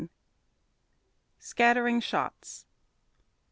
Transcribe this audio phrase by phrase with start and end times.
[1.37, 2.65] SCATTERING SHOTS.